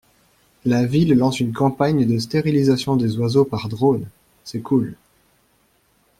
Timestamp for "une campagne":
1.41-2.07